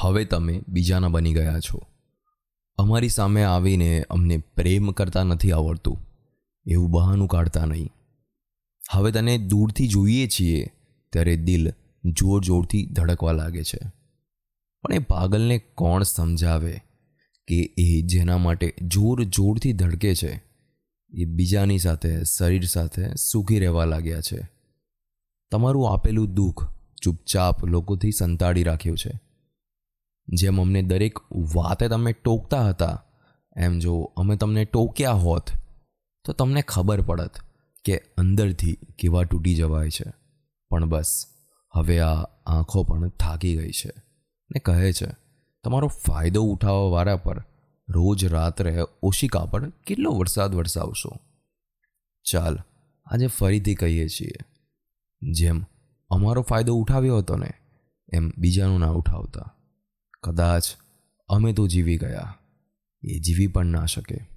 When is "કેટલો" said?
49.70-50.10